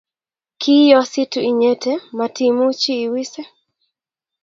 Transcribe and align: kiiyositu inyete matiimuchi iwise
kiiyositu 0.61 1.39
inyete 1.49 1.91
matiimuchi 2.17 2.91
iwise 3.05 3.41